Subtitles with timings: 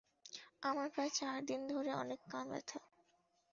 [0.61, 2.79] আমার প্রায় চার দিন ধরে অনেক কান ব্যথা।